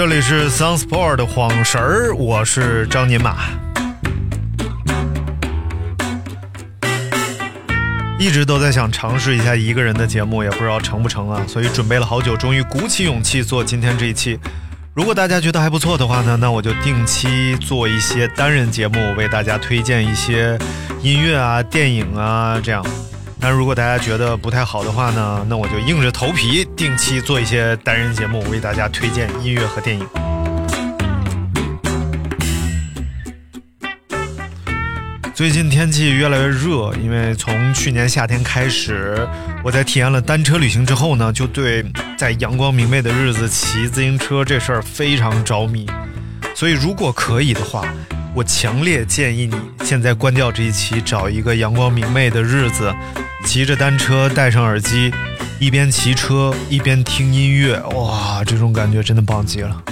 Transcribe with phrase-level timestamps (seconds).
[0.00, 3.36] 这里是 Sound Sport 的晃神儿，我是张年马。
[8.18, 14.40] 一直都在想尝试一下一个人的节目，也不知道成不成啊，所以准备了好久，终于鼓起勇气做今天这一期。
[14.94, 20.58] 如果大家觉得还不错的话呢，那我就定期做一些单人节目，为大家推荐一些
[21.02, 22.82] 音乐啊、电影啊这样。
[23.42, 30.06] 但如果大家觉得不太好的话呢，那我就硬着头皮定期做一些单人节目，为大家推荐音乐和电影。
[35.34, 39.26] 最近天气越来越热，因为从去年夏天开始，
[39.64, 41.82] 我在体验了单车旅行之后呢，就对
[42.18, 45.86] 在阳光明媚的日子骑自行车这事儿非常着迷。
[46.54, 47.86] 所以如果可以的话，
[48.34, 52.94] 我强烈建议你现在关掉这一期，找一个阳光明媚的日子。
[53.44, 55.12] 骑着单车，戴上耳机，
[55.58, 59.82] 一边骑车一边听音乐，哇，这种感觉真的棒极了。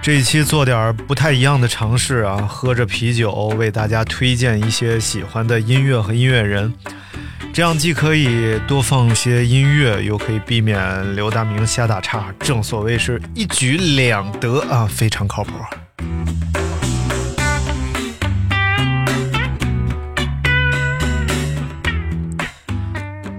[0.00, 6.72] 这一期做点不太一样的尝试啊，喝着啤酒为大家推荐一些喜欢的音乐和音乐人。
[7.54, 15.52] 这样既可以多放些音乐，又可以避免刘大明瞎打岔，正所谓是一举两得啊，非常靠谱。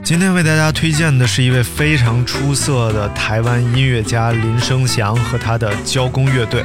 [0.02, 6.64] 今天为大家推荐的是一位非常出色的台湾音乐家林生祥和他的交工乐队。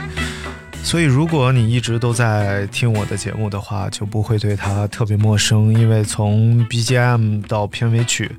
[0.83, 8.31] 所以，如果你一直都在听我的节目的话，就不会对它特别陌生，因为从 BGM 到片尾曲，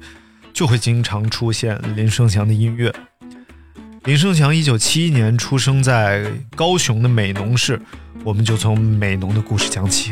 [0.51, 2.93] 就会经常出现林生祥的音乐。
[4.03, 7.79] 林生祥一九七一年出生在高雄的美浓市，
[8.23, 10.11] 我们就从美浓的故事讲起。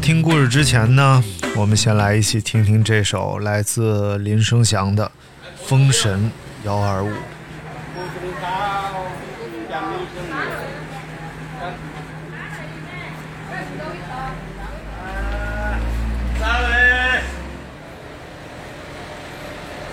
[0.00, 1.22] 听故事之前呢，
[1.56, 5.10] 我们先来一起听听这首来自林生祥的
[5.68, 6.30] 《封神
[6.64, 7.08] 幺二五》。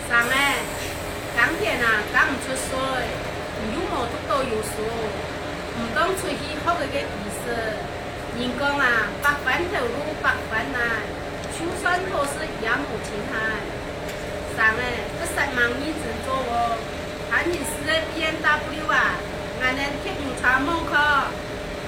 [0.08, 0.36] 三妹，
[1.36, 2.78] 今天啊，赶唔出水，
[3.74, 4.84] 有毛都都有数，
[5.78, 7.02] 唔当出去学个个意
[7.44, 7.85] 思。
[8.38, 11.08] 人讲啊，百般投入百般难，
[11.56, 13.34] 就算可是也无情海。
[14.58, 16.78] 三诶，这十万年前做哦，
[17.32, 19.16] 喊你是个 B N W 啊，
[19.62, 20.92] 俺能铁路厂门口，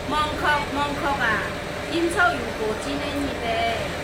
[0.08, 1.44] 门口门口啊，
[1.92, 3.04] 应酬有过几年
[3.44, 3.97] 的。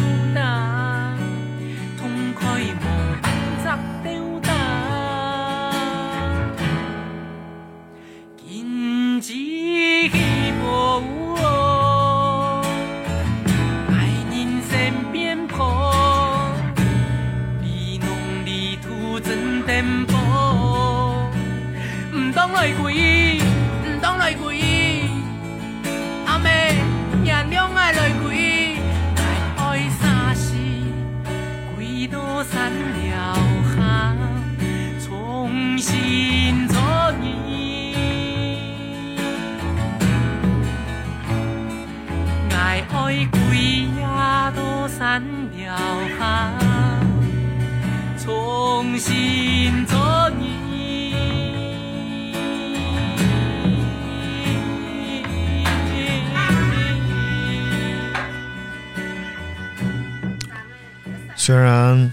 [61.47, 62.13] 虽然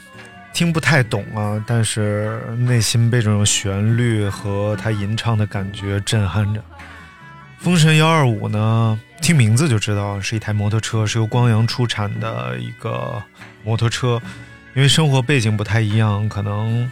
[0.53, 6.63] 听不太懂啊，但是内心被这种旋律和他吟唱的感觉震撼着。
[7.57, 13.19] 风神幺二五呢，听名字就知道是一台摩托车，是由光阳出产的一个
[13.63, 14.21] 摩托车。
[14.75, 16.87] 因为生活背景不太一样，可能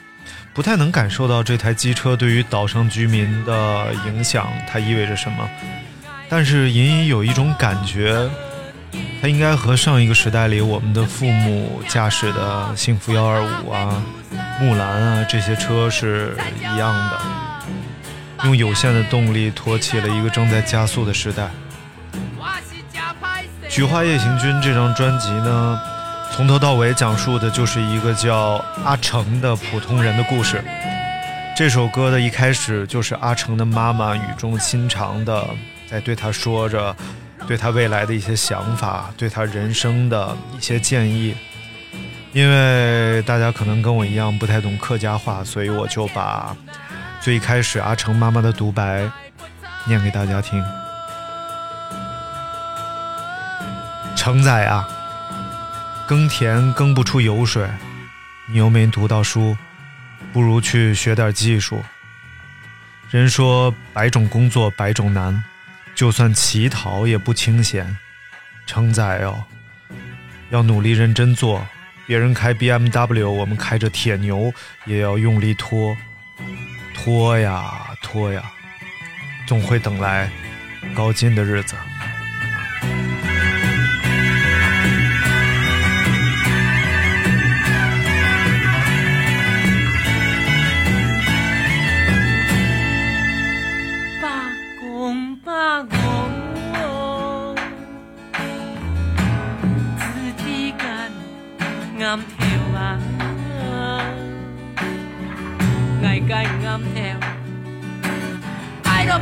[0.52, 5.48] 不太能感受到这台机车对于岛上居民的影响，它意味着什么。
[6.28, 8.28] 但是隐隐有一种感觉，
[9.22, 14.02] 它应该和上一个时代里我们的父母驾驶的幸福幺二五啊、
[14.60, 17.22] 木兰啊这些车是一样的，
[18.46, 21.50] 用有限的动力托起了一个正在加速的时代。
[23.74, 25.80] 《菊花夜行军》这张专辑呢？
[26.34, 30.64] 从头到尾讲述的就是一个叫阿成的普通人的故事。
[31.56, 35.46] 这首歌的一开始就是阿成的妈妈语重心长的
[35.90, 36.96] 在对他说着，
[37.48, 41.36] 对他未来的一些想法，对他人生的一些建议。
[42.34, 46.56] 因为大家可能跟我一样不太懂客家话，所以我就把
[47.20, 49.10] 最开始阿成妈妈的独白
[49.86, 50.64] 念给大家听。
[54.16, 54.88] 成仔啊！
[56.08, 57.68] 耕田耕不出油水，
[58.50, 59.58] 你又没读到书，
[60.32, 61.84] 不如去学点技术。
[63.10, 65.44] 人说百种工作百种难，
[66.02, 67.96] 就算乞讨也不清闲。
[68.66, 69.46] 承载哦，
[70.50, 71.64] 要努力认真做。
[72.08, 74.52] 别人开 BMW，我们开着铁牛，
[74.86, 75.96] 也要用力拖，
[76.96, 78.42] 拖呀拖呀，
[79.46, 80.28] 总会等来
[80.96, 81.76] 高进的日子。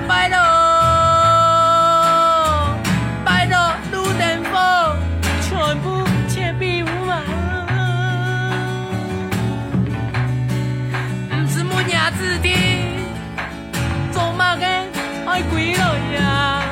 [0.09, 0.35] 拜托，
[3.23, 3.55] 拜托，
[3.91, 4.49] 女电波
[5.43, 7.29] 全部千变万化，
[11.29, 12.49] 不是每娘子的
[14.11, 14.65] 做梦个
[15.27, 15.83] 爱跪落
[16.15, 16.63] 呀，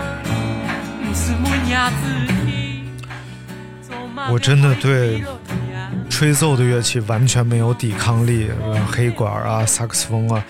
[1.06, 1.96] 不是每娘子
[2.26, 2.34] 的
[3.88, 4.34] 做梦。
[4.34, 5.24] 我真的对。
[6.10, 8.50] 吹奏的乐器完全没有抵抗力，
[8.92, 10.44] 黑管啊，萨克斯风啊。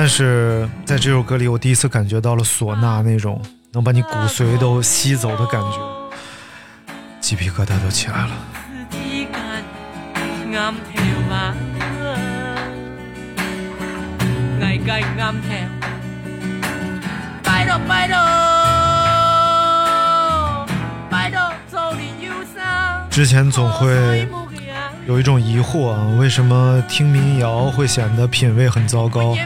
[0.00, 3.42] 但是在这首歌里，我第一次感觉到了唢呐那种
[3.72, 5.80] 能把你骨髓都吸走的感觉，
[7.20, 8.30] 鸡皮疙瘩都起来了。
[23.10, 24.28] 之前总会
[25.08, 29.36] 有一种疑惑啊，为什么听民谣会显得品味很糟糕，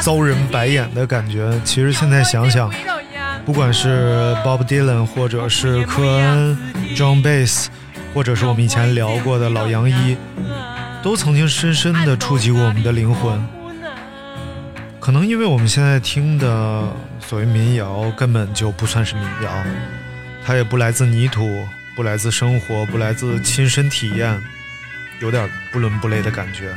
[0.00, 1.52] 遭人白眼的感觉？
[1.64, 2.72] 其实现在想想，
[3.44, 6.56] 不管是 Bob Dylan，或者是科恩、
[6.94, 7.66] John Bass，
[8.14, 10.16] 或者是我们以前聊过的老杨一，
[11.02, 13.46] 都曾经深深的触及过我们的灵魂。
[14.98, 16.88] 可能因为我们现在听的
[17.20, 19.50] 所谓民谣根本就不算是民谣，
[20.44, 21.46] 它也不来自泥土。
[21.96, 24.40] 不来自生活，不来自亲身体验，
[25.18, 26.72] 有点不伦不类的感觉。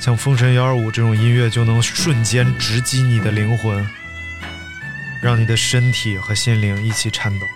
[0.00, 3.86] 像《封神幺二五》这种音乐，就能瞬间直击你的灵魂，
[5.20, 7.46] 让你的身体和心灵一起颤抖。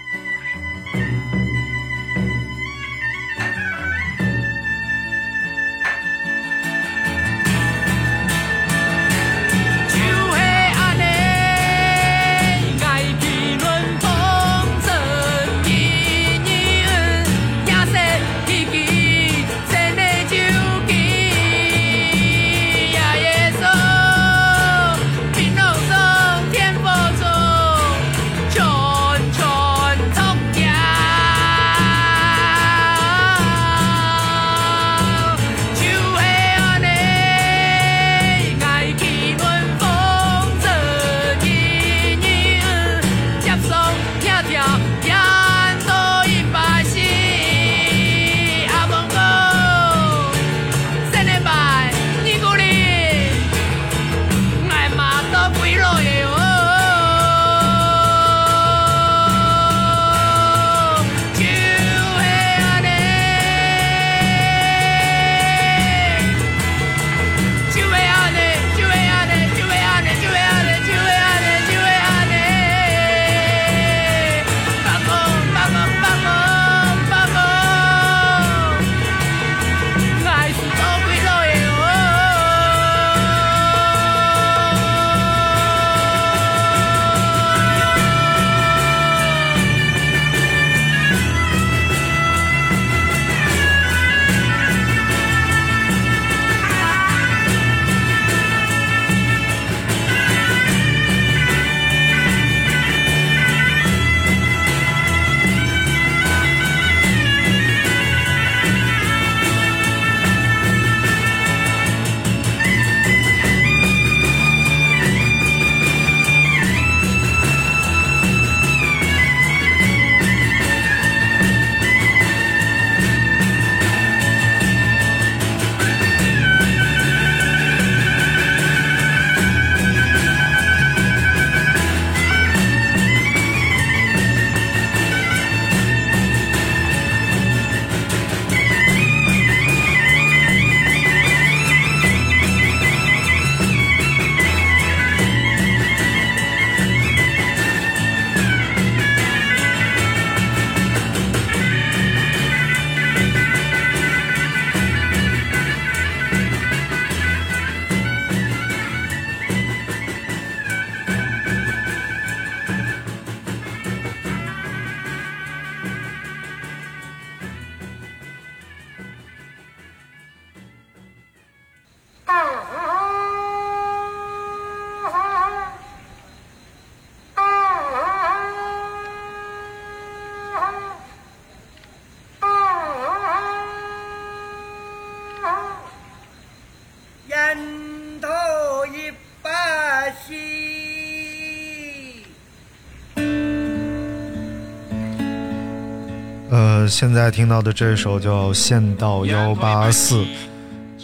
[196.55, 200.19] 呃，现在听到的这首叫《县道幺八四》，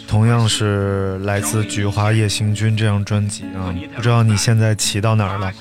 [0.07, 3.67] 同样是来自《菊花夜行军》这张专辑啊。
[3.93, 5.51] 不知道你现在骑到哪儿了？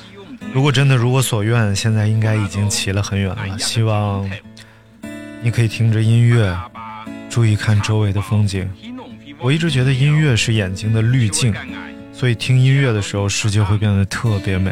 [0.55, 3.59] 如果真的如我所愿，现在应该已经骑了很远了。
[3.59, 4.31] 希望
[5.43, 6.57] 你可以听着音乐，
[7.29, 8.71] 注意看周围的风景。
[9.41, 11.53] 我一直觉得音乐是眼睛的滤镜，
[12.13, 14.71] 所以听音乐的时候，世界会变得特别美。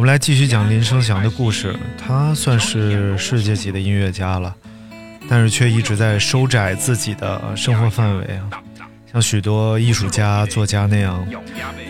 [0.00, 1.78] 我们来继续讲林生祥的故事。
[1.98, 4.56] 他算是世界级的音乐家了，
[5.28, 8.48] 但是却一直在收窄自己的生活范围啊。
[9.12, 11.22] 像许多艺术家、作家那样，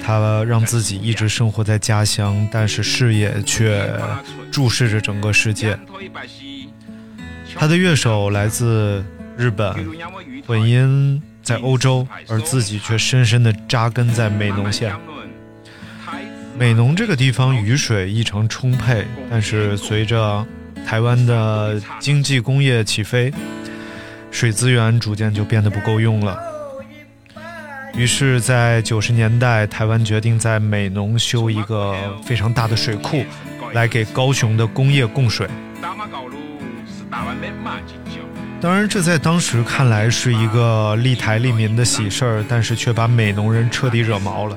[0.05, 3.89] 他让自己一直生活在家乡，但是视野却
[4.51, 5.79] 注视着整个世界。
[7.55, 9.05] 他的乐手来自
[9.37, 9.73] 日本，
[10.49, 14.93] 本音在欧洲，而自己却深深地扎根在美浓县。
[16.57, 20.47] 美浓这个地方雨水异常充沛，但是随着
[20.87, 23.33] 台湾的经济工业起飞，
[24.31, 26.39] 水资源逐渐就变得不够用了。
[27.95, 33.25] 于是，在九十年代，台湾决定在美浓修一个非常大的水库，
[33.73, 35.49] 来给高雄的工业供水。
[38.61, 44.57] 当然，这在当时看来是一个利台利民的喜事儿，但是却把美浓人彻底惹毛了。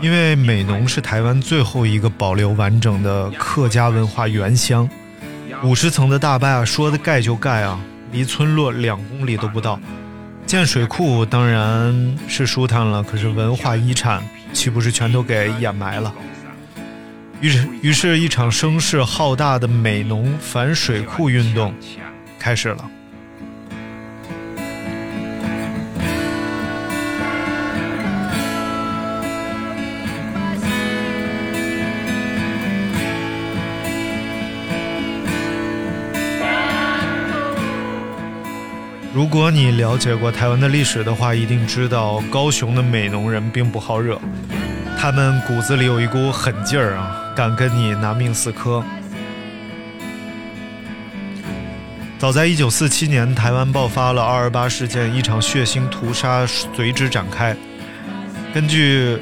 [0.00, 4.88] 因为美浓是台湾最后一个保留完整的客家文化原乡，
[5.64, 7.80] 五十层的大坝说的盖就盖啊，
[8.12, 9.78] 离村落两公里都不到。
[10.46, 16.14] 建水库当然是舒坦了，可是文化遗产岂不是全都给掩埋了？
[17.40, 21.74] 于是，于是一场声势浩大的美浓反水库运动
[22.38, 22.90] 开始了。
[39.18, 44.16] 如果你了解过台湾的历史的话，一定知道高雄的美浓人并不好惹，
[44.96, 48.80] 他们骨子里有一股狠劲儿啊，敢跟你拿命死磕。
[52.16, 57.56] 早在1947年，台湾爆发了二二八事件，一场血腥屠杀随之展开。
[58.54, 59.18] 根据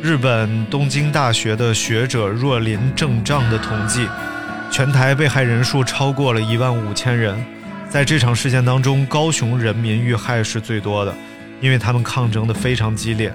[0.00, 4.06] 日本东京大学的学者若林正丈的统计，
[4.70, 7.36] 全台被害人数超过了一万五千人。
[7.90, 11.12] 在这场事件当中，高雄人民遇害是最多的，
[11.60, 13.32] 因为他们抗争的非常激烈。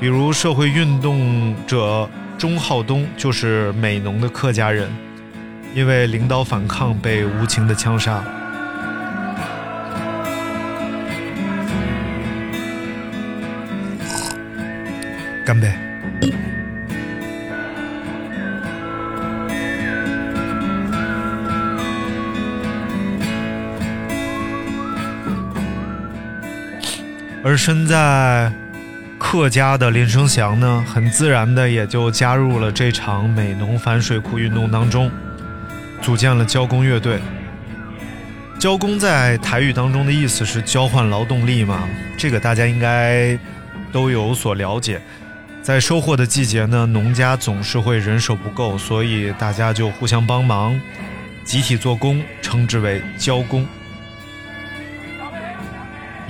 [0.00, 2.08] 比如社会运动者
[2.38, 4.88] 钟浩东就是美浓的客家人，
[5.74, 8.24] 因为领导反抗被无情的枪杀。
[15.44, 15.89] 干杯！
[27.42, 28.52] 而身在
[29.18, 35.10] 客家的林生祥呢，很自然的也就加入了这场美浓反水库运动当中，
[36.02, 37.18] 组建了交工乐队。
[38.58, 43.38] 交工在台语当中的意思是交换劳动力嘛，这个大家应该
[43.90, 45.00] 都有所了解。
[45.62, 50.78] 在收获的季节呢，农家总是会人手不够，所以大家就互相帮忙，
[51.42, 53.66] 集体做工，称之为交工。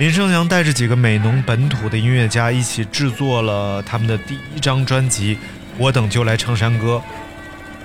[0.01, 5.35] 林生祥带着几个美浓本土的音乐家一起制作了他们的第一张专辑
[5.77, 6.95] 《我等就来唱山歌》。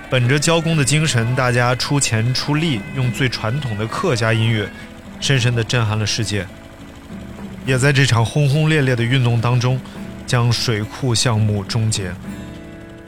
[0.09, 4.67] 本着交工的精神，大家出钱出力，用最传统的客家音乐，
[5.19, 6.43] 深深地震撼了世界。
[7.67, 9.79] 也在这场轰轰烈烈的运动当中，
[10.25, 12.11] 将水库项目终结。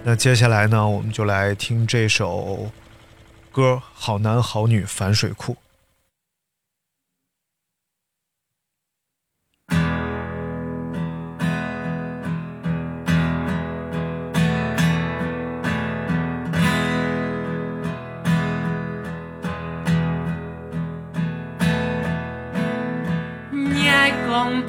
[0.04, 2.72] 那接下来呢，我们就来听这首
[3.52, 5.54] 歌《好男好女反水库》。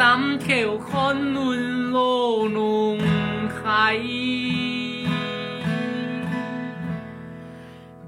[0.00, 2.98] 江淡桥看暖路浓
[3.62, 4.00] 海，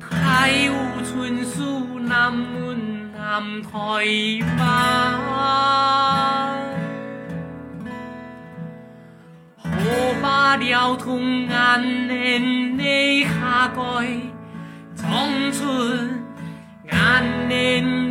[0.01, 3.69] 太湖春树南门南台
[4.59, 4.65] 湾，
[9.59, 9.69] 河
[10.23, 13.83] 把了通岸连你下盖，
[14.97, 16.25] 长春
[16.89, 18.02] 岸连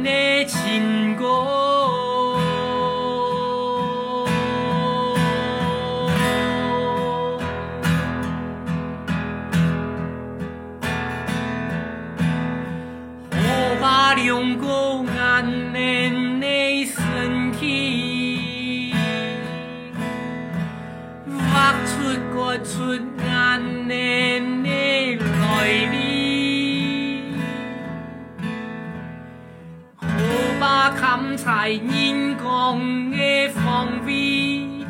[31.43, 34.86] 人工的方位，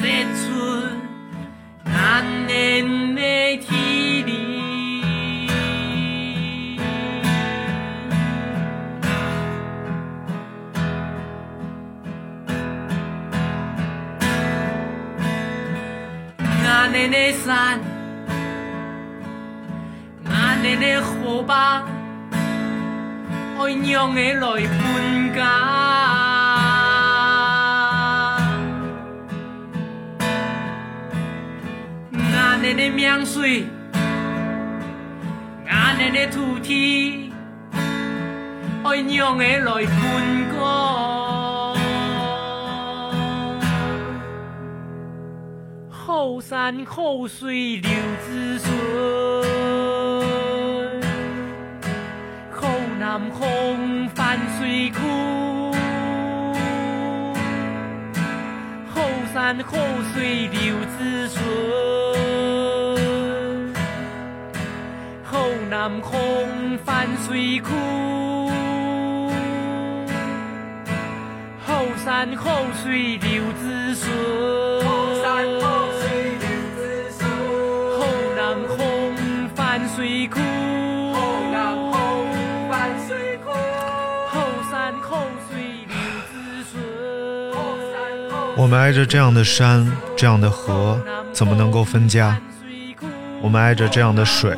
[0.00, 0.84] 结出
[1.84, 4.30] 难念的体力。
[16.66, 17.80] 俺的的山，
[20.28, 21.86] 俺的的河吧。
[23.56, 25.42] 爱娘的来分家，
[32.74, 33.66] 俺的的命水，
[35.68, 37.32] 俺的的土地，
[38.82, 40.56] 爱让的来分割。
[45.88, 47.90] 好山好水留
[48.26, 48.74] 子孙。
[52.98, 54.98] 南风泛水库，
[58.92, 59.00] 后
[59.32, 59.78] 山后
[60.12, 61.43] 水留子孙。
[65.84, 67.68] 南风泛水库，
[71.66, 72.50] 后山后
[72.82, 74.10] 水留子孙。
[74.82, 76.08] 后山后水
[76.40, 77.28] 留子孙。
[78.00, 78.78] 后南风
[79.54, 80.26] 泛水。
[80.26, 80.40] 库。
[88.56, 90.98] 我们挨着这样的山，这样的河，
[91.30, 92.40] 怎么能够分家？
[93.42, 94.56] 我们挨着这样的水，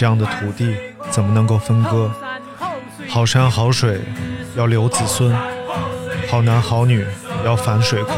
[0.00, 0.74] 这样的土地，
[1.10, 2.10] 怎么能够分割？
[3.06, 4.00] 好山好水
[4.56, 5.30] 要留子孙，
[6.26, 7.04] 好男好女
[7.44, 8.14] 要反水库。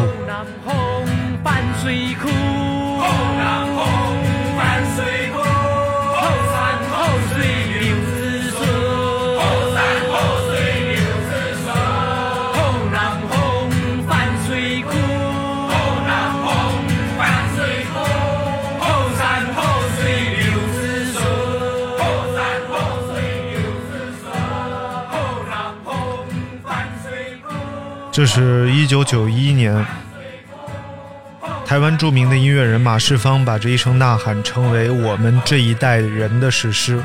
[28.12, 29.86] 这是一九九一年，
[31.64, 37.02] 台湾著名的音乐人马世芳把这一声呐喊称为我们这一代人的史诗。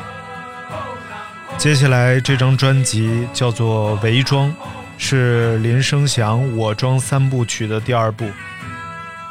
[1.57, 4.49] 接下来这张专辑叫做《伪装》，
[4.97, 8.29] 是林生祥《我装》三部曲的第二部。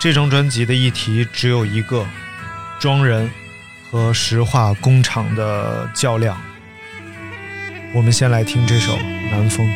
[0.00, 2.06] 这张专辑的议题只有一个：
[2.80, 3.30] 装人
[3.90, 6.40] 和石化工厂的较量。
[7.94, 8.94] 我们先来听这首
[9.30, 9.66] 《南风》。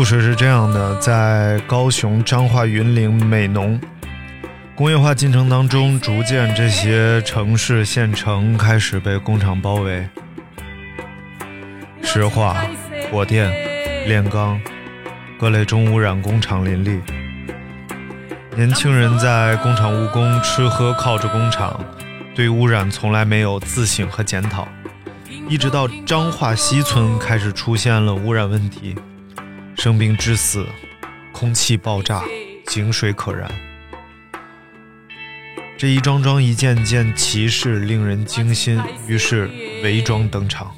[0.00, 3.78] 故事是这样的：在高雄彰化云林美浓
[4.74, 10.08] 工业化进程当中，逐渐这些城市县城开始被工厂包围，
[12.02, 12.64] 石化、
[13.12, 13.52] 火电、
[14.08, 14.58] 炼钢，
[15.38, 16.98] 各类重污染工厂林立。
[18.56, 21.78] 年轻人在工厂务工，吃喝靠着工厂，
[22.34, 24.66] 对污染从来没有自省和检讨，
[25.46, 28.96] 一直到彰化西村开始出现了污染问题，
[29.82, 30.66] 生病致死，
[31.32, 32.22] 空气爆炸，
[32.66, 33.50] 井水可燃。
[35.78, 39.50] 这一桩桩、一件件奇事令人惊心，于是
[39.82, 40.76] 伪装登场。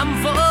[0.00, 0.49] 南方。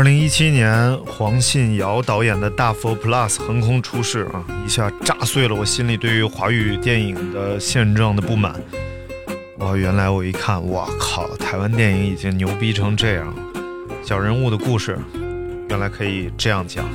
[0.00, 8.58] 二零一七年，黄信尧导演的《大佛 Plus》横空出世啊，一下炸碎了我心里对于华语电影的现状的不满。
[9.58, 13.34] 哇，原来我一看，哇靠，台湾电影已经牛逼成这样，
[14.02, 14.98] 小人物的故事
[15.68, 16.86] 原来可以这样讲。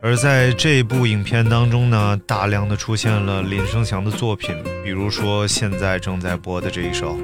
[0.00, 7.16] 而在这部影片当中呢，大量的出现了林生祥的作品，比如说现在正在播的这一首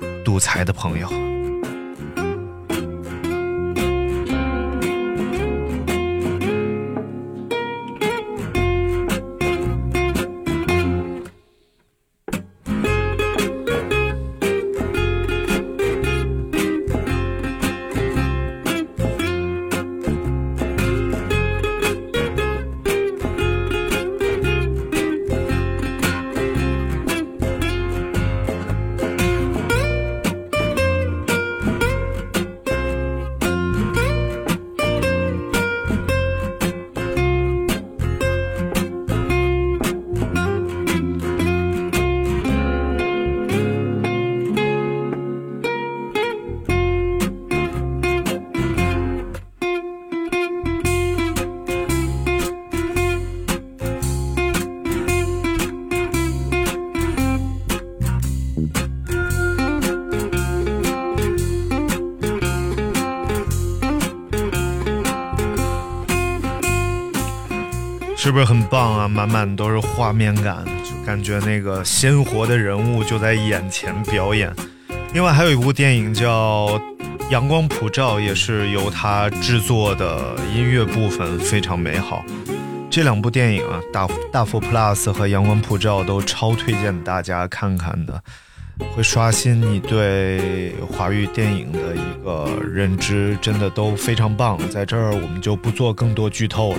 [0.22, 1.08] 《赌财的朋友》。
[68.24, 69.06] 是不是很棒啊？
[69.06, 74.50] 满满都是画面感，就感觉那个鲜活的人物就在眼前表演。
[75.12, 76.68] 另外还有一部电影叫
[77.30, 82.24] 《阳光普照》，也是由他制作的，音乐部分非常美好。
[82.88, 88.18] 这两部电影啊，《大大佛 Plus》和《阳光普照》都超推荐大家看看的，
[88.96, 94.58] 会刷新你对华语电影的一个认知，真的都非常棒。
[94.70, 96.78] 在这儿我们就不做更多剧透了。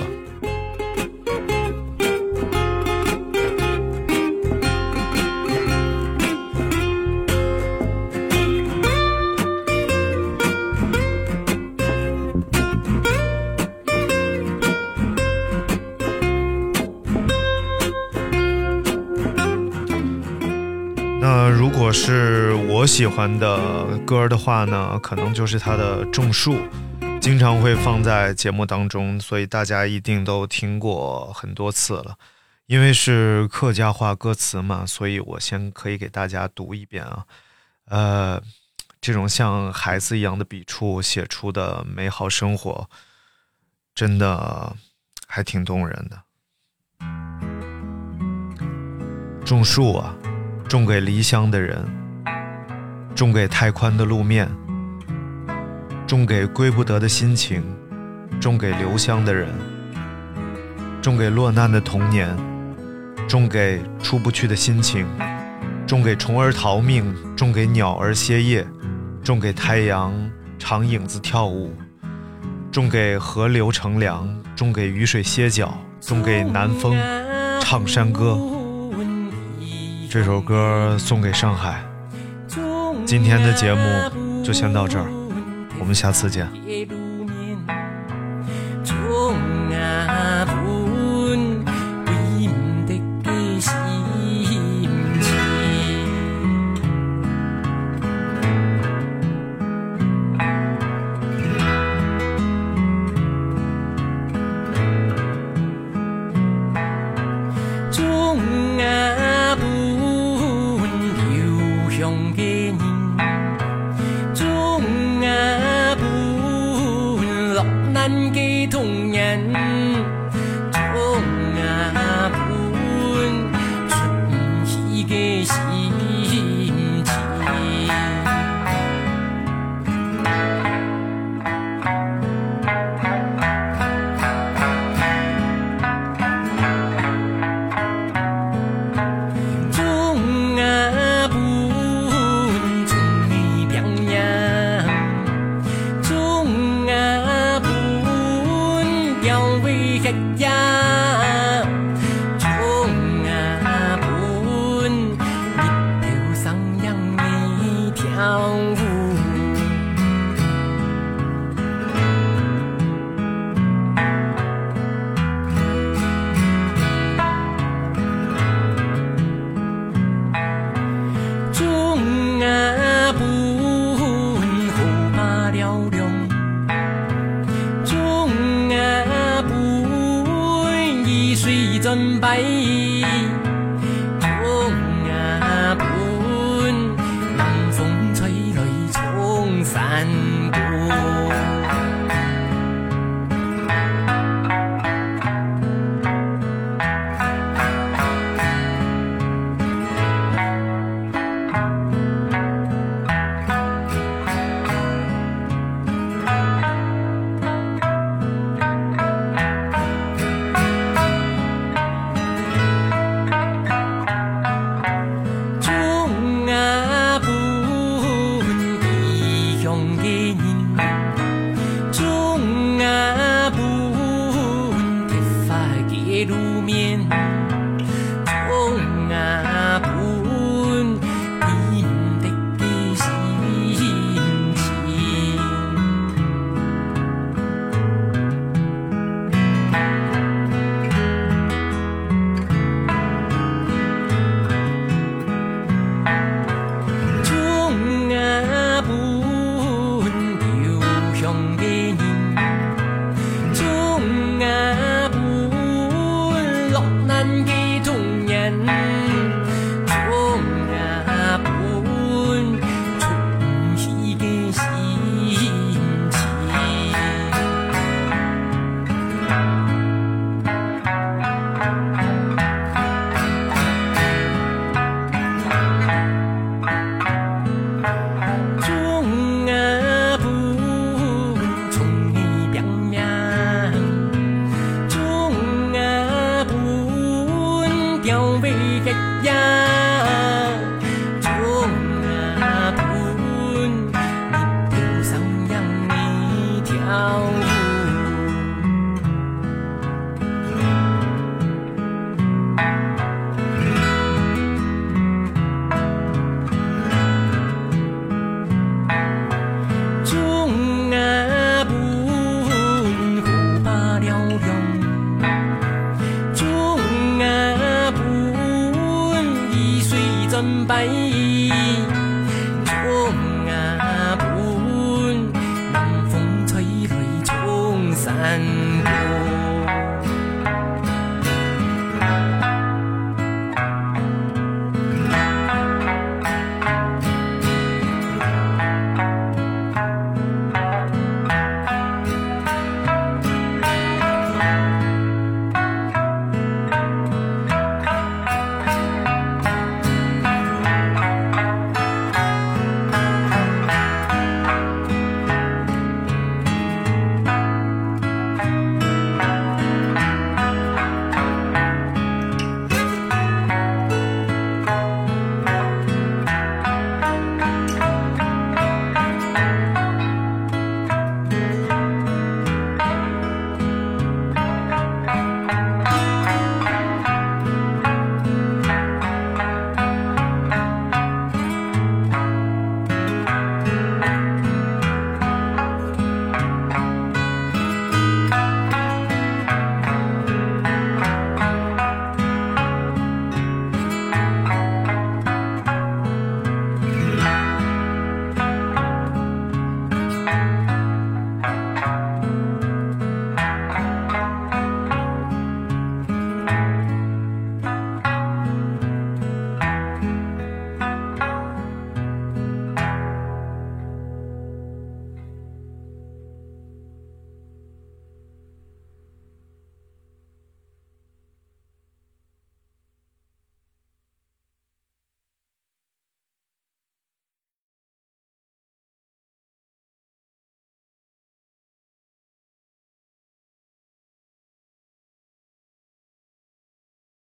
[22.96, 26.54] 喜欢的歌的话呢，可能就是他的《种树》，
[27.20, 32.16] 经常会放在节目当中，所以大家一定都听过很多次了。
[32.68, 37.26] 因为是客家话歌词嘛，所以我先可以给大家读一遍啊。
[37.88, 38.42] 呃，
[39.02, 42.90] 这种像孩子一样的笔触写出的美好生活，
[43.94, 44.74] 真的
[45.28, 46.22] 还挺动人的。
[49.44, 50.16] 种树啊！
[50.70, 51.86] 种给离乡的人，
[53.16, 54.46] 种给太宽的路面，
[56.06, 57.64] 种给归不得的心情，
[58.42, 59.48] 种给留香的人，
[61.02, 62.36] 种给落难的童年，
[63.26, 65.08] 种给出不去的心情，
[65.88, 68.68] 种给虫儿逃命，种给鸟儿歇业，
[69.24, 70.14] 种给太阳
[70.60, 71.74] 长影子跳舞，
[72.70, 76.98] 种给河流乘凉，种给雨水歇脚，种给南风
[77.62, 78.38] 唱山歌。
[80.10, 81.85] 这首歌送给上海。
[83.06, 85.08] 今天的节目就先到这儿，
[85.80, 86.50] 我们下次见。